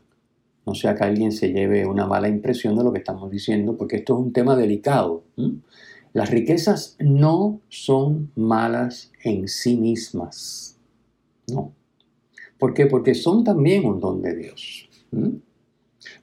[0.66, 3.98] no sea que alguien se lleve una mala impresión de lo que estamos diciendo, porque
[3.98, 5.24] esto es un tema delicado.
[6.14, 10.80] Las riquezas no son malas en sí mismas.
[11.48, 11.74] No.
[12.58, 12.88] ¿Por qué?
[12.88, 14.90] Porque son también un don de Dios.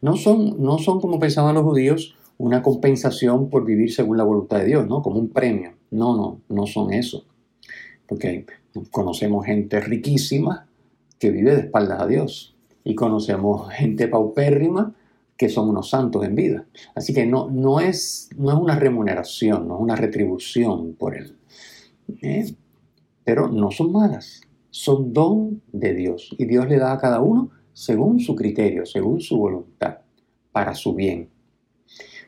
[0.01, 4.59] No son, no son, como pensaban los judíos, una compensación por vivir según la voluntad
[4.59, 5.03] de Dios, ¿no?
[5.03, 5.73] Como un premio.
[5.91, 7.25] No, no, no son eso.
[8.07, 8.47] Porque
[8.91, 10.67] conocemos gente riquísima
[11.19, 14.95] que vive de espaldas a Dios y conocemos gente paupérrima
[15.37, 16.67] que son unos santos en vida.
[16.95, 21.37] Así que no, no, es, no es una remuneración, no es una retribución por él.
[22.23, 22.55] ¿eh?
[23.25, 27.51] Pero no son malas, son don de Dios y Dios le da a cada uno
[27.73, 29.99] según su criterio, según su voluntad,
[30.53, 31.29] para su bien.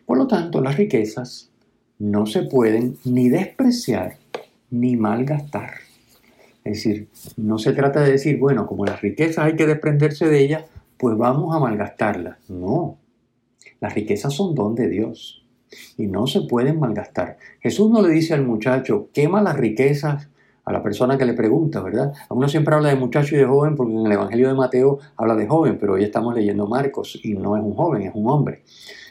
[0.06, 1.50] Por lo tanto, las riquezas
[1.98, 4.16] no se pueden ni despreciar
[4.70, 5.72] ni malgastar.
[6.64, 10.40] Es decir, no se trata de decir, bueno, como las riquezas hay que desprenderse de
[10.40, 10.64] ellas,
[10.96, 12.38] pues vamos a malgastarlas.
[12.48, 12.98] No,
[13.80, 15.44] las riquezas son don de Dios
[15.98, 17.38] y no se pueden malgastar.
[17.60, 20.28] Jesús no le dice al muchacho, quema las riquezas
[20.64, 22.12] a la persona que le pregunta, ¿verdad?
[22.30, 25.36] Uno siempre habla de muchacho y de joven porque en el Evangelio de Mateo habla
[25.36, 28.62] de joven, pero hoy estamos leyendo Marcos y no es un joven, es un hombre.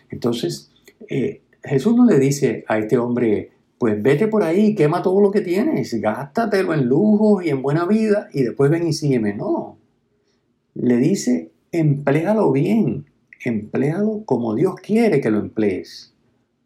[0.09, 0.71] Entonces,
[1.09, 5.29] eh, Jesús no le dice a este hombre, pues vete por ahí, quema todo lo
[5.29, 9.33] que tienes, gástatelo en lujos y en buena vida y después ven y sígueme.
[9.33, 9.77] No.
[10.73, 13.05] Le dice empléalo bien,
[13.43, 16.13] empléalo como Dios quiere que lo emplees.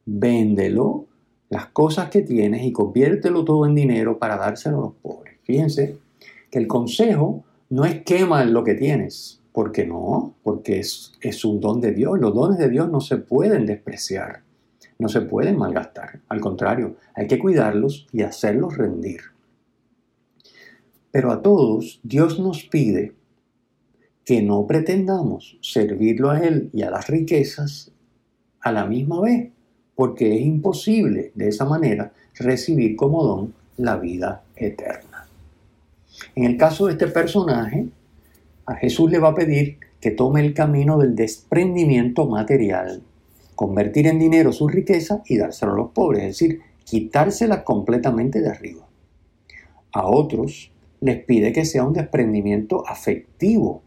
[0.06, 1.07] Véndelo,
[1.50, 5.39] las cosas que tienes y conviértelo todo en dinero para dárselo a los pobres.
[5.43, 5.98] Fíjense
[6.52, 11.60] que el consejo no es quema lo que tienes, porque no, porque es, es un
[11.60, 12.20] don de Dios.
[12.20, 14.43] Los dones de Dios no se pueden despreciar,
[15.00, 16.22] no se pueden malgastar.
[16.28, 19.22] Al contrario, hay que cuidarlos y hacerlos rendir.
[21.12, 23.14] Pero a todos Dios nos pide
[24.26, 27.93] que no pretendamos servirlo a Él y a las riquezas
[28.60, 29.52] a la misma vez,
[29.98, 35.28] porque es imposible de esa manera recibir como don la vida eterna.
[36.36, 37.88] En el caso de este personaje,
[38.68, 43.02] a Jesús le va a pedir que tome el camino del desprendimiento material,
[43.56, 48.50] convertir en dinero su riqueza y dárselo a los pobres, es decir, quitársela completamente de
[48.50, 48.86] arriba.
[49.93, 50.72] A otros
[51.02, 53.82] les pide que sea un desprendimiento afectivo,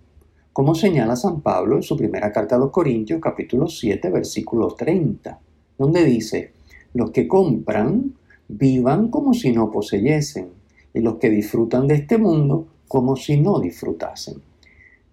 [0.53, 5.39] como señala San Pablo en su primera carta a los Corintios capítulo 7 versículo 30,
[5.81, 6.53] donde dice,
[6.93, 8.13] los que compran
[8.49, 10.51] vivan como si no poseyesen
[10.93, 14.43] y los que disfrutan de este mundo como si no disfrutasen.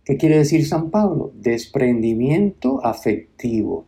[0.04, 1.32] ¿Qué quiere decir San Pablo?
[1.36, 3.86] Desprendimiento afectivo.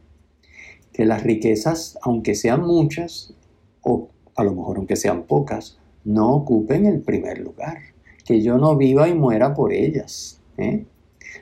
[0.93, 3.34] Que las riquezas, aunque sean muchas,
[3.82, 7.80] o a lo mejor aunque sean pocas, no ocupen el primer lugar.
[8.23, 10.39] Que yo no viva y muera por ellas.
[10.57, 10.86] ¿eh?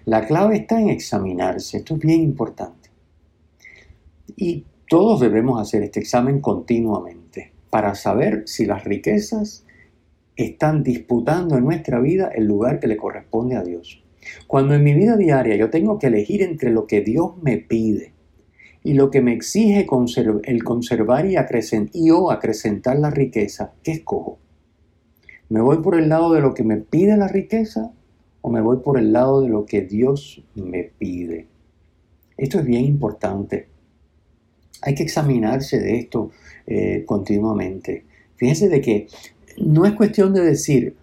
[0.05, 1.77] La clave está en examinarse.
[1.77, 2.89] Esto es bien importante.
[4.35, 9.65] Y todos debemos hacer este examen continuamente para saber si las riquezas
[10.38, 14.01] están disputando en nuestra vida el lugar que le corresponde a Dios.
[14.47, 18.13] Cuando en mi vida diaria yo tengo que elegir entre lo que Dios me pide
[18.83, 19.85] y lo que me exige
[20.43, 21.35] el conservar y,
[21.93, 24.39] y o acrecentar la riqueza, ¿qué escojo?
[25.49, 27.91] ¿Me voy por el lado de lo que me pide la riqueza
[28.41, 31.47] o me voy por el lado de lo que Dios me pide?
[32.38, 33.67] Esto es bien importante.
[34.82, 36.32] Hay que examinarse de esto
[36.65, 38.05] eh, continuamente.
[38.36, 39.07] Fíjense de que
[39.57, 40.95] no es cuestión de decir,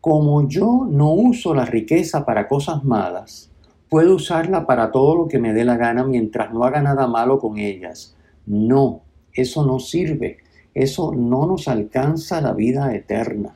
[0.00, 3.50] como yo no uso la riqueza para cosas malas,
[3.88, 7.38] puedo usarla para todo lo que me dé la gana mientras no haga nada malo
[7.38, 8.16] con ellas.
[8.46, 9.02] No,
[9.32, 10.38] eso no sirve.
[10.74, 13.54] Eso no nos alcanza la vida eterna.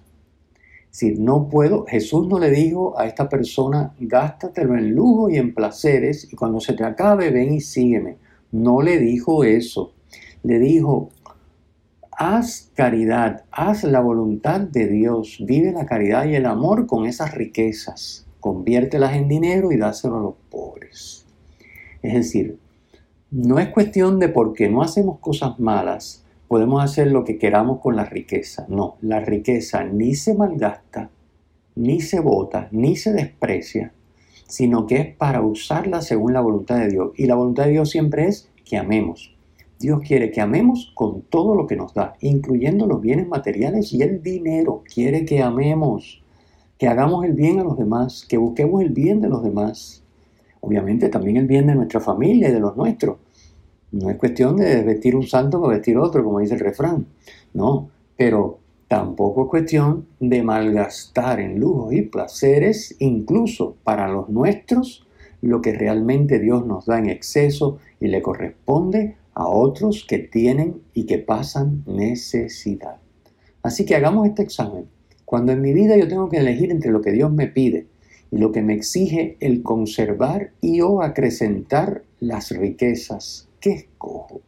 [0.91, 5.55] Si no puedo, Jesús no le dijo a esta persona, gástatelo en lujo y en
[5.55, 8.17] placeres y cuando se te acabe, ven y sígueme.
[8.51, 9.93] No le dijo eso.
[10.43, 11.11] Le dijo,
[12.19, 17.35] haz caridad, haz la voluntad de Dios, vive la caridad y el amor con esas
[17.35, 21.27] riquezas, conviértelas en dinero y dáselo a los pobres.
[22.03, 22.59] Es decir,
[23.31, 27.95] no es cuestión de porque no hacemos cosas malas, podemos hacer lo que queramos con
[27.95, 28.67] la riqueza.
[28.69, 31.11] No, la riqueza ni se malgasta,
[31.77, 33.93] ni se bota, ni se desprecia,
[34.49, 37.13] sino que es para usarla según la voluntad de Dios.
[37.17, 39.39] Y la voluntad de Dios siempre es que amemos,
[39.79, 44.03] Dios quiere que amemos con todo lo que nos da, incluyendo los bienes materiales y
[44.03, 44.83] el dinero.
[44.93, 46.21] Quiere que amemos,
[46.79, 50.03] que hagamos el bien a los demás, que busquemos el bien de los demás.
[50.61, 53.19] Obviamente también el bien de nuestra familia y de los nuestros.
[53.93, 57.07] No es cuestión de vestir un santo para vestir otro, como dice el refrán.
[57.55, 58.59] No, pero
[58.89, 65.07] tampoco es cuestión de malgastar en lujos y placeres, incluso para los nuestros,
[65.43, 70.83] lo que realmente Dios nos da en exceso y le corresponde a otros que tienen
[70.95, 72.97] y que pasan necesidad.
[73.63, 74.87] Así que hagamos este examen.
[75.25, 77.87] Cuando en mi vida yo tengo que elegir entre lo que Dios me pide
[78.31, 84.41] y lo que me exige el conservar y o acrecentar las riquezas, ¿qué escojo?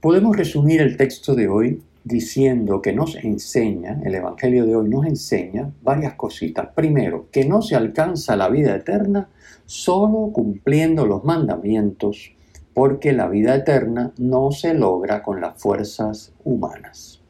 [0.00, 5.06] Podemos resumir el texto de hoy diciendo que nos enseña, el Evangelio de hoy nos
[5.06, 6.68] enseña varias cositas.
[6.74, 9.30] Primero, que no se alcanza la vida eterna
[9.64, 12.32] solo cumpliendo los mandamientos,
[12.74, 17.22] porque la vida eterna no se logra con las fuerzas humanas.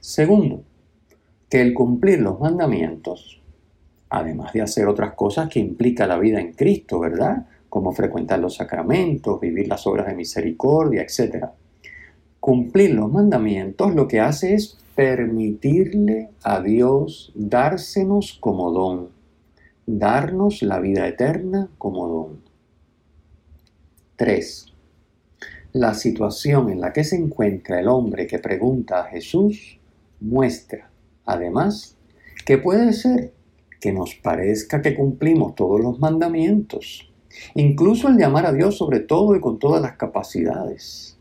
[0.00, 0.62] Segundo,
[1.50, 3.42] que el cumplir los mandamientos,
[4.08, 7.46] además de hacer otras cosas que implica la vida en Cristo, ¿verdad?
[7.68, 11.44] Como frecuentar los sacramentos, vivir las obras de misericordia, etc
[12.46, 19.08] cumplir los mandamientos lo que hace es permitirle a Dios dársenos como don,
[19.84, 22.40] darnos la vida eterna como don.
[24.14, 24.66] 3.
[25.72, 29.80] La situación en la que se encuentra el hombre que pregunta a Jesús
[30.20, 30.88] muestra,
[31.24, 31.96] además,
[32.44, 33.32] que puede ser
[33.80, 37.12] que nos parezca que cumplimos todos los mandamientos,
[37.56, 41.15] incluso el llamar a Dios sobre todo y con todas las capacidades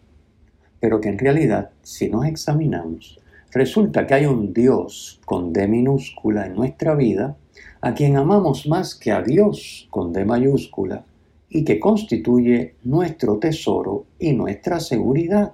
[0.85, 3.19] pero que en realidad, si nos examinamos,
[3.51, 7.35] resulta que hay un Dios con D minúscula en nuestra vida
[7.81, 11.03] a quien amamos más que a Dios con D mayúscula
[11.49, 15.53] y que constituye nuestro tesoro y nuestra seguridad,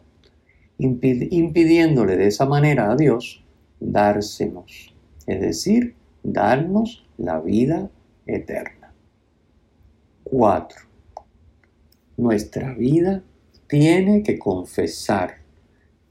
[0.77, 3.41] impidiéndole de esa manera a Dios
[3.79, 4.93] dársenos,
[5.25, 7.89] es decir, darnos la vida
[8.25, 8.91] eterna.
[10.25, 10.81] 4.
[12.17, 13.23] Nuestra vida
[13.71, 15.37] tiene que confesar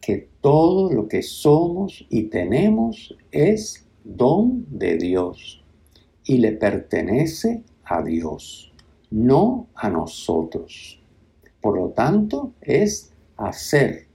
[0.01, 5.63] que todo lo que somos y tenemos es don de Dios
[6.25, 8.73] y le pertenece a Dios,
[9.11, 11.03] no a nosotros.
[11.61, 14.07] Por lo tanto, es hacer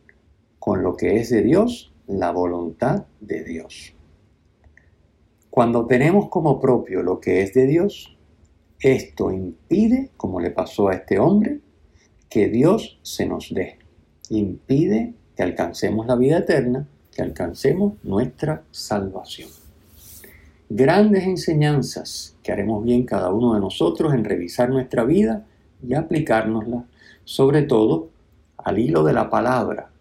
[0.57, 3.93] con lo que es de Dios la voluntad de Dios.
[5.51, 8.17] Cuando tenemos como propio lo que es de Dios,
[8.79, 11.59] esto impide, como le pasó a este hombre,
[12.30, 13.78] que Dios se nos dé.
[14.30, 19.49] Impide que alcancemos la vida eterna, que alcancemos nuestra salvación.
[20.69, 25.45] Grandes enseñanzas que haremos bien cada uno de nosotros en revisar nuestra vida
[25.88, 26.86] y aplicárnosla,
[27.23, 28.09] sobre todo
[28.57, 29.91] al hilo de la palabra,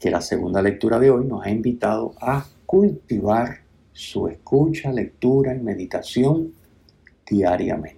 [0.00, 3.60] que la segunda lectura de hoy nos ha invitado a cultivar
[3.92, 6.52] su escucha, lectura y meditación
[7.28, 7.97] diariamente.